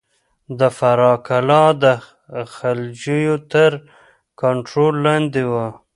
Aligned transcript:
د 0.59 0.61
فراه 0.77 1.17
کلا 1.27 1.65
د 1.83 1.85
غلجيو 2.53 3.35
تر 3.51 3.71
کنټرول 4.41 4.93
لاندې 5.05 5.43
وه. 5.51 5.67